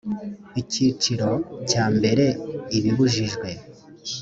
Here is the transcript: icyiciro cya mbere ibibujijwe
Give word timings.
icyiciro 0.61 1.29
cya 1.69 1.85
mbere 1.95 2.25
ibibujijwe 2.77 3.49